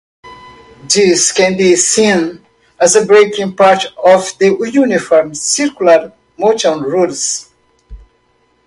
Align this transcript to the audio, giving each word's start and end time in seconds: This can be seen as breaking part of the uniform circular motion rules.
This 0.91 1.31
can 1.31 1.57
be 1.57 1.75
seen 1.75 2.43
as 2.79 3.05
breaking 3.05 3.55
part 3.55 3.85
of 4.03 4.35
the 4.39 4.47
uniform 4.73 5.35
circular 5.35 6.11
motion 6.39 6.79
rules. 6.81 7.51